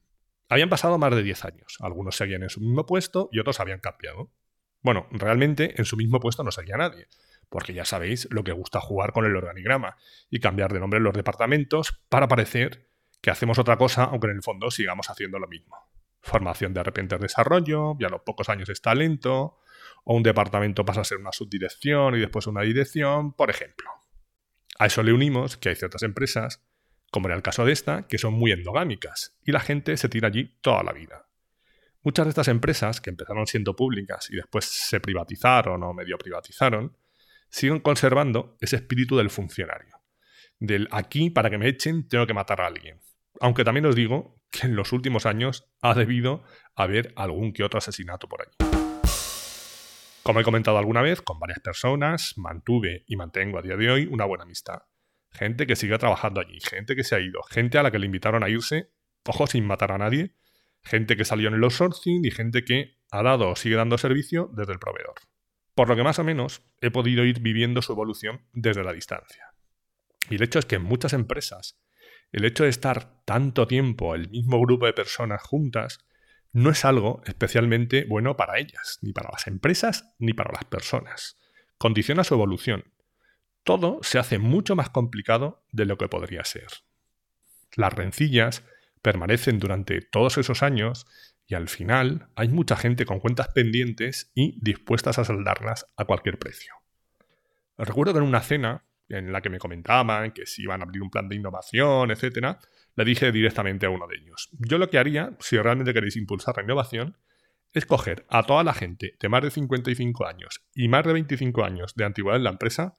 Habían 0.50 0.68
pasado 0.68 0.98
más 0.98 1.16
de 1.16 1.24
10 1.24 1.46
años. 1.46 1.78
Algunos 1.80 2.18
seguían 2.18 2.44
en 2.44 2.50
su 2.50 2.60
mismo 2.60 2.86
puesto 2.86 3.30
y 3.32 3.40
otros 3.40 3.62
habían 3.62 3.80
cambiado. 3.80 4.30
Bueno, 4.84 5.08
realmente 5.12 5.74
en 5.78 5.86
su 5.86 5.98
mismo 5.98 6.20
puesto 6.20 6.44
no 6.44 6.52
seguía 6.52 6.78
nadie, 6.78 7.08
porque 7.50 7.74
ya 7.74 7.86
sabéis 7.86 8.28
lo 8.30 8.44
que 8.44 8.52
gusta 8.52 8.80
jugar 8.80 9.13
con 9.13 9.25
el 9.25 9.36
organigrama 9.36 9.98
y 10.30 10.40
cambiar 10.40 10.72
de 10.72 10.80
nombre 10.80 10.98
en 10.98 11.04
los 11.04 11.13
departamentos 11.13 12.04
para 12.10 12.28
parecer 12.28 12.90
que 13.22 13.32
hacemos 13.32 13.58
otra 13.58 13.78
cosa, 13.78 14.04
aunque 14.04 14.28
en 14.28 14.36
el 14.36 14.44
fondo 14.44 14.70
sigamos 14.70 15.10
haciendo 15.10 15.40
lo 15.40 15.48
mismo. 15.48 15.78
Formación 16.22 16.74
de 16.74 16.84
repente 16.84 17.16
es 17.16 17.22
desarrollo, 17.22 17.96
y 18.00 18.04
a 18.04 18.10
los 18.10 18.22
pocos 18.22 18.50
años 18.50 18.70
es 18.70 18.82
talento, 18.82 19.60
o 20.04 20.16
un 20.16 20.24
departamento 20.24 20.86
pasa 20.86 21.02
a 21.02 21.06
ser 21.06 21.18
una 21.18 21.32
subdirección 21.32 22.16
y 22.16 22.20
después 22.20 22.48
una 22.48 22.62
dirección, 22.62 23.34
por 23.34 23.50
ejemplo. 23.50 23.90
A 24.78 24.88
eso 24.88 25.02
le 25.04 25.13
unimos 25.13 25.58
que 25.58 25.70
hay 25.70 25.75
ciertas 25.75 26.04
empresas 26.04 26.62
como 27.13 27.28
era 27.28 27.36
el 27.36 27.44
caso 27.44 27.63
de 27.63 27.72
esta, 27.72 28.08
que 28.08 28.18
son 28.18 28.34
muy 28.34 28.52
endogámicas, 28.52 29.38
y 29.46 29.52
la 29.52 29.60
gente 29.60 29.96
se 29.98 30.10
tira 30.10 30.30
allí 30.30 30.58
toda 30.62 30.82
la 30.82 30.94
vida. 30.94 31.28
Muchas 32.04 32.26
de 32.26 32.30
estas 32.30 32.48
empresas, 32.50 33.02
que 33.02 33.10
empezaron 33.10 33.48
siendo 33.48 33.76
públicas 33.76 34.30
y 34.30 34.36
después 34.36 34.66
se 34.66 35.00
privatizaron 35.00 35.82
o 35.84 35.94
medio 35.94 36.18
privatizaron, 36.18 36.98
siguen 37.50 37.80
conservando 37.80 38.58
ese 38.60 38.76
espíritu 38.76 39.18
del 39.18 39.30
funcionario. 39.30 40.02
Del 40.60 40.88
aquí, 40.92 41.30
para 41.30 41.50
que 41.50 41.58
me 41.58 41.68
echen, 41.68 42.08
tengo 42.08 42.28
que 42.28 42.34
matar 42.34 42.62
a 42.62 42.68
alguien. 42.68 43.00
Aunque 43.40 43.64
también 43.64 43.86
os 43.86 43.96
digo 43.96 44.42
que 44.52 44.68
en 44.68 44.76
los 44.76 44.92
últimos 44.92 45.26
años 45.26 45.72
ha 45.82 45.94
debido 45.94 46.44
haber 46.76 47.14
algún 47.16 47.54
que 47.54 47.64
otro 47.64 47.78
asesinato 47.78 48.28
por 48.28 48.42
allí. 48.42 48.72
Como 50.24 50.40
he 50.40 50.44
comentado 50.44 50.78
alguna 50.78 51.02
vez, 51.02 51.22
con 51.22 51.40
varias 51.40 51.60
personas 51.60 52.38
mantuve 52.38 53.04
y 53.08 53.16
mantengo 53.16 53.60
a 53.60 53.62
día 53.62 53.76
de 53.76 53.90
hoy 53.90 54.08
una 54.10 54.26
buena 54.26 54.44
amistad 54.44 54.84
gente 55.34 55.68
que 55.68 55.76
sigue 55.76 55.98
trabajando 55.98 56.40
allí, 56.42 56.60
gente 56.62 56.96
que 56.96 57.04
se 57.04 57.16
ha 57.16 57.20
ido, 57.20 57.42
gente 57.44 57.78
a 57.78 57.84
la 57.84 57.92
que 57.92 58.00
le 58.00 58.06
invitaron 58.06 58.44
a 58.44 58.50
irse, 58.50 58.92
ojo, 59.26 59.48
sin 59.48 59.66
matar 59.66 59.92
a 59.92 59.98
nadie, 59.98 60.36
gente 60.84 61.16
que 61.16 61.25
salió 61.25 61.48
en 61.48 61.56
el 61.56 61.63
outsourcing 61.63 62.25
y 62.25 62.32
gente 62.32 62.63
que 62.63 62.98
ha 63.12 63.24
dado 63.24 63.50
o 63.50 63.56
sigue 63.56 63.75
dando 63.75 63.98
servicio 63.98 64.50
desde 64.54 64.74
el 64.74 64.80
proveedor. 64.80 65.16
Por 65.75 65.90
lo 65.90 65.96
que 65.96 66.04
más 66.04 66.20
o 66.20 66.24
menos 66.24 66.62
he 66.82 66.92
podido 66.92 67.25
ir 67.25 67.40
viviendo 67.40 67.82
su 67.82 67.94
evolución 67.94 68.42
desde 68.54 68.84
la 68.84 68.94
distancia. 68.94 69.54
Y 70.30 70.36
el 70.36 70.44
hecho 70.44 70.60
es 70.60 70.66
que 70.66 70.75
en 70.75 70.84
muchas 70.84 71.13
empresas, 71.13 71.80
el 72.32 72.46
hecho 72.46 72.63
de 72.63 72.70
estar 72.70 73.24
tanto 73.25 73.68
tiempo 73.68 74.16
el 74.16 74.30
mismo 74.30 74.60
grupo 74.60 74.86
de 74.86 74.94
personas 74.94 75.42
juntas 75.42 76.06
no 76.52 76.70
es 76.70 76.86
algo 76.86 77.22
especialmente 77.25 78.06
bueno 78.06 78.38
para 78.38 78.60
ellas, 78.60 79.00
ni 79.02 79.12
para 79.12 79.32
las 79.32 79.48
empresas, 79.48 80.16
ni 80.20 80.34
para 80.34 80.52
las 80.52 80.66
personas. 80.66 81.38
Condiciona 81.78 82.24
su 82.24 82.36
evolución 82.36 82.94
todo 83.63 84.00
se 84.02 84.20
hace 84.20 84.40
mucho 84.40 84.75
más 84.75 84.90
complicado 84.90 85.63
de 85.72 85.86
lo 85.86 85.98
que 85.98 86.10
podría 86.10 86.44
ser. 86.44 86.68
Las 87.75 87.94
rencillas 87.94 88.63
permanecen 89.04 89.60
durante 89.60 90.02
todos 90.02 90.40
esos 90.40 90.64
años 90.64 91.06
y 91.46 91.54
al 91.54 91.68
final 91.68 92.30
hay 92.36 92.48
mucha 92.48 92.76
gente 92.76 93.06
con 93.06 93.20
cuentas 93.20 93.50
pendientes 93.54 94.32
y 94.34 94.58
dispuestas 94.62 95.20
a 95.20 95.26
saldarlas 95.26 95.86
a 95.98 96.06
cualquier 96.06 96.40
precio. 96.40 96.74
Recuerdo 97.78 98.14
que 98.14 98.20
en 98.20 98.26
una 98.26 98.42
cena 98.42 98.86
en 99.10 99.32
la 99.32 99.42
que 99.42 99.50
me 99.50 99.60
comentaban 99.60 100.32
que 100.32 100.46
si 100.46 100.64
iban 100.64 100.82
a 100.82 100.86
abrir 100.86 101.04
un 101.04 101.10
plan 101.10 101.28
de 101.28 101.36
innovación, 101.36 102.12
etc., 102.12 102.58
le 102.96 103.06
dije 103.06 103.32
directamente 103.32 103.86
a 103.86 103.90
uno 103.90 104.08
de 104.08 104.18
ellos, 104.18 104.50
yo 104.54 104.78
lo 104.78 104.90
que 104.90 104.98
haría, 104.98 105.36
si 105.40 105.58
realmente 105.58 105.94
queréis 105.94 106.16
impulsar 106.16 106.56
la 106.58 106.64
innovación, 106.64 107.18
es 107.74 107.86
coger 107.86 108.26
a 108.30 108.44
toda 108.44 108.64
la 108.64 108.74
gente 108.74 109.18
de 109.20 109.30
más 109.30 109.44
de 109.44 109.52
55 109.52 110.26
años 110.26 110.64
y 110.74 110.88
más 110.88 111.04
de 111.04 111.14
25 111.14 111.64
años 111.66 111.94
de 111.96 112.06
antigüedad 112.06 112.38
en 112.38 112.44
la 112.44 112.52
empresa 112.52 112.98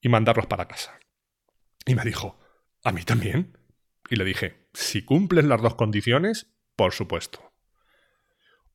y 0.00 0.08
mandarlos 0.08 0.46
para 0.46 0.66
casa. 0.66 0.98
Y 1.84 1.94
me 1.94 2.02
dijo, 2.02 2.38
¿a 2.82 2.92
mí 2.92 3.02
también? 3.02 3.56
Y 4.08 4.16
le 4.16 4.24
dije, 4.24 4.65
si 4.76 5.02
cumples 5.02 5.46
las 5.46 5.62
dos 5.62 5.74
condiciones, 5.74 6.52
por 6.76 6.92
supuesto. 6.92 7.50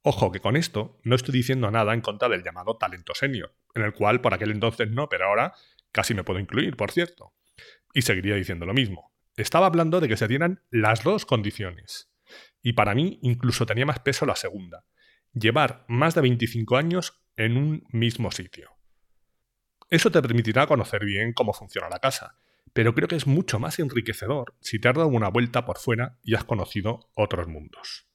Ojo 0.02 0.32
que 0.32 0.40
con 0.40 0.58
esto 0.58 1.00
no 1.04 1.16
estoy 1.16 1.32
diciendo 1.32 1.70
nada 1.70 1.94
en 1.94 2.02
contra 2.02 2.28
del 2.28 2.44
llamado 2.44 2.76
talento 2.76 3.14
senior, 3.14 3.54
en 3.76 3.84
el 3.84 3.94
cual 3.94 4.20
por 4.20 4.34
aquel 4.34 4.50
entonces 4.50 4.90
no, 4.90 5.10
pero 5.10 5.28
ahora 5.28 5.54
casi 5.92 6.16
me 6.16 6.24
puedo 6.24 6.40
incluir, 6.40 6.76
por 6.76 6.92
cierto. 6.92 7.36
Y 7.94 8.02
seguiría 8.02 8.34
diciendo 8.34 8.66
lo 8.66 8.74
mismo. 8.74 9.14
Estaba 9.36 9.68
hablando 9.68 10.00
de 10.00 10.08
que 10.08 10.18
se 10.18 10.28
dieran 10.28 10.64
las 10.72 11.04
dos 11.04 11.28
condiciones. 11.28 12.12
Y 12.64 12.74
para 12.74 12.96
mí 12.96 13.20
incluso 13.22 13.68
tenía 13.68 13.86
más 13.86 14.00
peso 14.00 14.26
la 14.26 14.36
segunda. 14.36 14.86
Llevar 15.34 15.86
más 15.88 16.16
de 16.16 16.22
25 16.22 16.78
años 16.78 17.22
en 17.36 17.58
un 17.58 17.84
mismo 17.92 18.32
sitio. 18.32 18.72
Eso 19.92 20.12
te 20.12 20.22
permitirá 20.22 20.66
conocer 20.66 21.06
bien 21.06 21.34
cómo 21.34 21.54
funciona 21.54 21.90
la 21.90 22.00
casa, 22.00 22.40
pero 22.74 22.94
creo 22.94 23.08
que 23.08 23.16
es 23.16 23.28
mucho 23.28 23.60
más 23.60 23.80
enriquecedor 23.80 24.56
si 24.62 24.80
te 24.80 24.88
has 24.88 24.96
dado 24.96 25.08
una 25.08 25.30
vuelta 25.30 25.66
por 25.66 25.78
fuera 25.78 26.18
y 26.24 26.36
has 26.36 26.44
conocido 26.44 27.10
otros 27.16 27.48
mundos. 27.48 28.08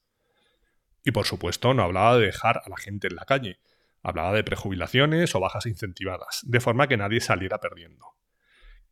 Y 1.04 1.12
por 1.12 1.26
supuesto 1.26 1.74
no 1.74 1.82
hablaba 1.82 2.18
de 2.18 2.26
dejar 2.26 2.62
a 2.64 2.68
la 2.68 2.76
gente 2.76 3.08
en 3.08 3.16
la 3.16 3.24
calle, 3.24 3.60
hablaba 4.02 4.32
de 4.32 4.44
prejubilaciones 4.44 5.34
o 5.34 5.40
bajas 5.40 5.66
incentivadas, 5.66 6.40
de 6.44 6.60
forma 6.60 6.88
que 6.88 6.96
nadie 6.96 7.20
saliera 7.20 7.58
perdiendo. 7.60 8.16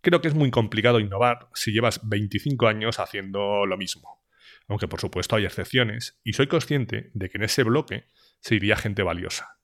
Creo 0.00 0.20
que 0.20 0.28
es 0.28 0.34
muy 0.34 0.50
complicado 0.50 1.00
innovar 1.00 1.48
si 1.54 1.72
llevas 1.72 2.06
25 2.06 2.66
años 2.66 2.98
haciendo 2.98 3.64
lo 3.64 3.76
mismo, 3.78 4.22
aunque 4.68 4.88
por 4.88 5.00
supuesto 5.00 5.36
hay 5.36 5.44
excepciones, 5.44 6.20
y 6.24 6.34
soy 6.34 6.46
consciente 6.46 7.10
de 7.14 7.30
que 7.30 7.38
en 7.38 7.44
ese 7.44 7.62
bloque 7.62 8.06
se 8.40 8.54
iría 8.54 8.76
gente 8.76 9.02
valiosa, 9.02 9.58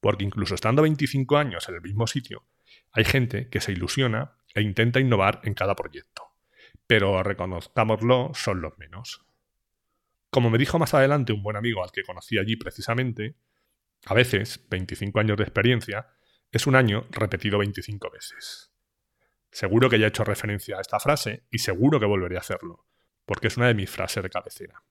porque 0.00 0.24
incluso 0.24 0.54
estando 0.54 0.82
25 0.82 1.36
años 1.36 1.68
en 1.68 1.76
el 1.76 1.82
mismo 1.82 2.06
sitio, 2.06 2.46
hay 2.92 3.04
gente 3.04 3.48
que 3.48 3.60
se 3.60 3.72
ilusiona 3.72 4.36
e 4.54 4.62
intenta 4.62 5.00
innovar 5.00 5.40
en 5.44 5.54
cada 5.54 5.74
proyecto, 5.74 6.22
pero 6.86 7.22
reconozcámoslo, 7.22 8.30
son 8.34 8.60
los 8.60 8.78
menos. 8.78 9.26
Como 10.30 10.50
me 10.50 10.58
dijo 10.58 10.78
más 10.78 10.94
adelante 10.94 11.32
un 11.32 11.42
buen 11.42 11.56
amigo 11.56 11.82
al 11.82 11.92
que 11.92 12.02
conocí 12.02 12.38
allí 12.38 12.56
precisamente, 12.56 13.36
a 14.06 14.14
veces 14.14 14.64
25 14.70 15.20
años 15.20 15.36
de 15.36 15.44
experiencia 15.44 16.08
es 16.50 16.66
un 16.66 16.76
año 16.76 17.06
repetido 17.10 17.58
25 17.58 18.10
veces. 18.10 18.72
Seguro 19.50 19.88
que 19.88 19.98
ya 19.98 20.06
he 20.06 20.08
hecho 20.08 20.24
referencia 20.24 20.78
a 20.78 20.80
esta 20.80 21.00
frase 21.00 21.44
y 21.50 21.58
seguro 21.58 22.00
que 22.00 22.06
volveré 22.06 22.36
a 22.36 22.40
hacerlo, 22.40 22.86
porque 23.24 23.48
es 23.48 23.56
una 23.56 23.68
de 23.68 23.74
mis 23.74 23.90
frases 23.90 24.22
de 24.22 24.30
cabecera. 24.30 24.82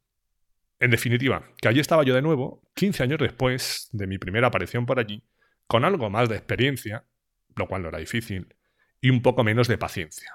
En 0.80 0.92
definitiva, 0.92 1.50
que 1.62 1.68
allí 1.68 1.80
estaba 1.80 2.04
yo 2.04 2.16
de 2.16 2.22
nuevo, 2.22 2.62
15 2.76 3.04
años 3.04 3.20
después 3.20 3.90
de 3.92 4.08
mi 4.08 4.18
primera 4.18 4.48
aparición 4.48 4.86
por 4.86 5.00
allí, 5.00 5.24
con 5.68 5.86
algo 5.86 6.10
más 6.10 6.28
de 6.28 6.36
experiencia 6.36 7.06
lo 7.56 7.68
cual 7.68 7.84
no 7.84 7.90
era 7.90 8.00
difícil, 8.00 8.56
y 9.04 9.10
un 9.10 9.22
poco 9.22 9.44
menos 9.44 9.68
de 9.68 9.78
paciencia, 9.78 10.32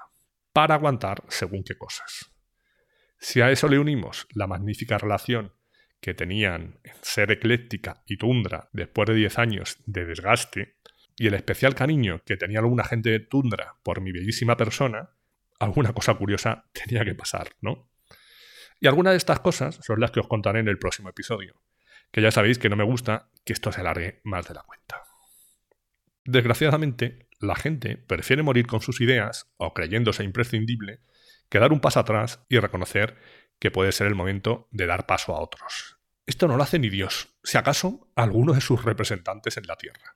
para 0.53 0.75
aguantar 0.75 1.23
según 1.27 1.63
qué 1.63 1.75
cosas. 1.75 2.31
Si 3.17 3.41
a 3.41 3.49
eso 3.49 3.67
le 3.67 3.79
unimos 3.79 4.27
la 4.35 4.45
magnífica 4.45 4.99
relación 4.99 5.53
que 5.99 6.13
tenían 6.13 6.79
en 6.83 6.93
Ser 7.01 7.31
Ecléctica 7.31 8.03
y 8.05 8.17
Tundra 8.17 8.69
después 8.71 9.07
de 9.09 9.15
10 9.15 9.39
años 9.39 9.77
de 9.87 10.05
desgaste, 10.05 10.77
y 11.15 11.25
el 11.25 11.33
especial 11.33 11.73
cariño 11.73 12.21
que 12.23 12.37
tenía 12.37 12.59
alguna 12.59 12.83
gente 12.83 13.09
de 13.09 13.19
Tundra 13.19 13.75
por 13.81 14.01
mi 14.01 14.11
bellísima 14.11 14.55
persona, 14.55 15.09
alguna 15.59 15.91
cosa 15.93 16.13
curiosa 16.13 16.65
tenía 16.71 17.03
que 17.03 17.15
pasar, 17.15 17.49
¿no? 17.61 17.89
Y 18.79 18.85
algunas 18.85 19.13
de 19.13 19.17
estas 19.17 19.39
cosas 19.39 19.79
son 19.81 19.99
las 19.99 20.11
que 20.11 20.19
os 20.19 20.27
contaré 20.27 20.59
en 20.59 20.67
el 20.67 20.77
próximo 20.77 21.09
episodio, 21.09 21.59
que 22.11 22.21
ya 22.21 22.29
sabéis 22.29 22.59
que 22.59 22.69
no 22.69 22.75
me 22.75 22.83
gusta 22.83 23.31
que 23.43 23.53
esto 23.53 23.71
se 23.71 23.81
alargue 23.81 24.21
más 24.23 24.47
de 24.47 24.53
la 24.53 24.61
cuenta. 24.61 25.01
Desgraciadamente, 26.23 27.28
la 27.39 27.55
gente 27.55 27.95
prefiere 27.95 28.43
morir 28.43 28.67
con 28.67 28.81
sus 28.81 28.99
ideas 28.99 29.49
o 29.57 29.73
creyéndose 29.73 30.23
imprescindible 30.23 30.99
que 31.49 31.59
dar 31.59 31.71
un 31.71 31.79
paso 31.79 32.01
atrás 32.01 32.45
y 32.49 32.59
reconocer 32.59 33.17
que 33.59 33.71
puede 33.71 33.91
ser 33.91 34.07
el 34.07 34.15
momento 34.15 34.67
de 34.71 34.85
dar 34.85 35.05
paso 35.05 35.35
a 35.35 35.39
otros. 35.39 35.97
Esto 36.25 36.47
no 36.47 36.57
lo 36.57 36.63
hace 36.63 36.79
ni 36.79 36.89
Dios, 36.89 37.29
si 37.43 37.57
acaso 37.57 38.11
alguno 38.15 38.53
de 38.53 38.61
sus 38.61 38.83
representantes 38.83 39.57
en 39.57 39.67
la 39.67 39.77
Tierra. 39.77 40.15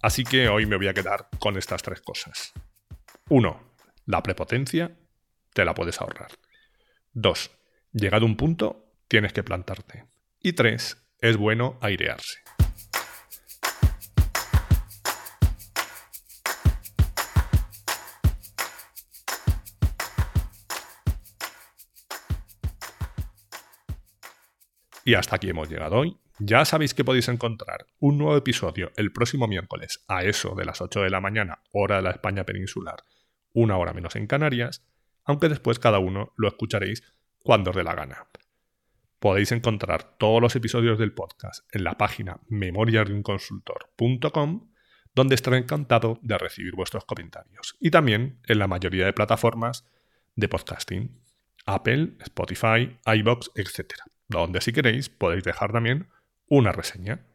Así 0.00 0.24
que 0.24 0.48
hoy 0.48 0.64
me 0.64 0.76
voy 0.76 0.88
a 0.88 0.94
quedar 0.94 1.28
con 1.38 1.58
estas 1.58 1.82
tres 1.82 2.00
cosas. 2.00 2.52
1. 3.28 3.74
La 4.06 4.22
prepotencia 4.22 4.96
te 5.52 5.64
la 5.64 5.74
puedes 5.74 6.00
ahorrar. 6.00 6.30
2. 7.12 7.50
Llegado 7.92 8.26
un 8.26 8.36
punto, 8.36 8.92
tienes 9.08 9.32
que 9.32 9.42
plantarte. 9.42 10.04
Y 10.40 10.52
3. 10.52 10.96
Es 11.20 11.36
bueno 11.36 11.78
airearse. 11.80 12.38
Y 25.04 25.14
hasta 25.14 25.36
aquí 25.36 25.48
hemos 25.48 25.70
llegado 25.70 25.96
hoy. 25.96 26.18
Ya 26.38 26.64
sabéis 26.66 26.92
que 26.92 27.02
podéis 27.02 27.28
encontrar 27.28 27.86
un 27.98 28.18
nuevo 28.18 28.36
episodio 28.36 28.92
el 28.96 29.10
próximo 29.10 29.48
miércoles 29.48 30.04
a 30.06 30.22
eso 30.22 30.54
de 30.54 30.66
las 30.66 30.82
8 30.82 31.00
de 31.00 31.10
la 31.10 31.20
mañana, 31.20 31.62
hora 31.72 31.96
de 31.96 32.02
la 32.02 32.10
España 32.10 32.44
peninsular, 32.44 33.02
una 33.54 33.78
hora 33.78 33.94
menos 33.94 34.14
en 34.16 34.26
Canarias, 34.26 34.84
aunque 35.28 35.48
después 35.48 35.78
cada 35.78 36.00
uno 36.00 36.32
lo 36.36 36.48
escucharéis 36.48 37.04
cuando 37.38 37.70
os 37.70 37.76
dé 37.76 37.84
la 37.84 37.94
gana. 37.94 38.26
Podéis 39.20 39.52
encontrar 39.52 40.18
todos 40.18 40.42
los 40.42 40.56
episodios 40.56 40.98
del 40.98 41.12
podcast 41.12 41.64
en 41.72 41.84
la 41.84 41.96
página 41.96 42.40
memoriasdeunconsultor.com, 42.48 44.72
donde 45.14 45.36
estaré 45.36 45.58
encantado 45.58 46.18
de 46.22 46.38
recibir 46.38 46.74
vuestros 46.74 47.04
comentarios. 47.04 47.76
Y 47.78 47.92
también 47.92 48.40
en 48.48 48.58
la 48.58 48.66
mayoría 48.66 49.06
de 49.06 49.12
plataformas 49.12 49.86
de 50.34 50.48
podcasting, 50.48 51.22
Apple, 51.66 52.16
Spotify, 52.20 52.98
iBox, 53.04 53.52
etc 53.54 53.92
donde 54.28 54.60
si 54.60 54.72
queréis 54.72 55.08
podéis 55.08 55.44
dejar 55.44 55.72
también 55.72 56.08
una 56.46 56.72
reseña. 56.72 57.26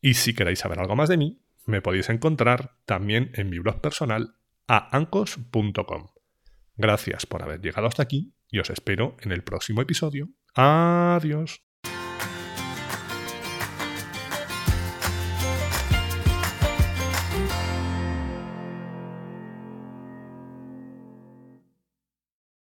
Y 0.00 0.14
si 0.14 0.34
queréis 0.34 0.60
saber 0.60 0.80
algo 0.80 0.96
más 0.96 1.08
de 1.08 1.18
mí, 1.18 1.42
me 1.66 1.82
podéis 1.82 2.08
encontrar 2.08 2.76
también 2.86 3.30
en 3.34 3.50
mi 3.50 3.58
blog 3.58 3.80
personal 3.80 4.34
a 4.66 4.96
ancos.com. 4.96 6.08
Gracias 6.76 7.26
por 7.26 7.42
haber 7.42 7.60
llegado 7.60 7.86
hasta 7.86 8.02
aquí 8.02 8.34
y 8.50 8.58
os 8.58 8.70
espero 8.70 9.16
en 9.20 9.32
el 9.32 9.42
próximo 9.42 9.82
episodio. 9.82 10.28
Adiós. 10.54 11.62